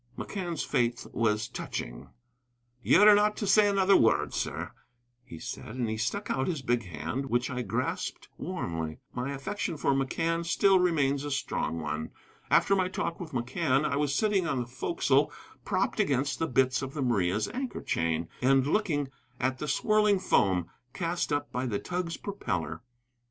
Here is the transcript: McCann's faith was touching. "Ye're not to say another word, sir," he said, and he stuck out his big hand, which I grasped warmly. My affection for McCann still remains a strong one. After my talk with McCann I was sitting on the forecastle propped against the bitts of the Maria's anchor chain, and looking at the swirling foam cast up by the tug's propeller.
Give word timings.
McCann's 0.17 0.63
faith 0.63 1.05
was 1.13 1.47
touching. 1.47 2.09
"Ye're 2.81 3.13
not 3.13 3.37
to 3.37 3.45
say 3.45 3.67
another 3.69 3.95
word, 3.95 4.33
sir," 4.33 4.71
he 5.23 5.37
said, 5.37 5.75
and 5.75 5.87
he 5.87 5.97
stuck 5.97 6.31
out 6.31 6.47
his 6.47 6.63
big 6.63 6.85
hand, 6.85 7.27
which 7.27 7.51
I 7.51 7.61
grasped 7.61 8.27
warmly. 8.39 8.97
My 9.13 9.31
affection 9.31 9.77
for 9.77 9.91
McCann 9.93 10.43
still 10.43 10.79
remains 10.79 11.23
a 11.23 11.29
strong 11.29 11.79
one. 11.81 12.09
After 12.49 12.75
my 12.75 12.87
talk 12.87 13.19
with 13.19 13.31
McCann 13.33 13.85
I 13.85 13.95
was 13.95 14.15
sitting 14.15 14.47
on 14.47 14.59
the 14.61 14.65
forecastle 14.65 15.31
propped 15.65 15.99
against 15.99 16.39
the 16.39 16.47
bitts 16.47 16.81
of 16.81 16.95
the 16.95 17.03
Maria's 17.03 17.47
anchor 17.49 17.83
chain, 17.83 18.27
and 18.41 18.65
looking 18.65 19.07
at 19.39 19.59
the 19.59 19.67
swirling 19.67 20.17
foam 20.17 20.65
cast 20.93 21.31
up 21.31 21.51
by 21.51 21.67
the 21.67 21.77
tug's 21.77 22.17
propeller. 22.17 22.81